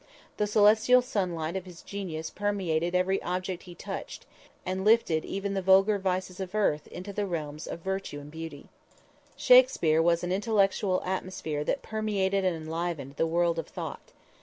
[0.37, 4.25] The celestial sunlight of his genius permeated every object he touched
[4.65, 8.65] and lifted even the vulgar vices of earth into the realms of virtue and beauty.
[9.35, 14.11] Shakspere was an intellectual atmosphere that permeated and enlivened the world of thought.